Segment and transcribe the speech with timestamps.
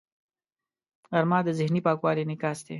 [1.11, 2.69] غرمه د ذهني پاکوالي انعکاس دی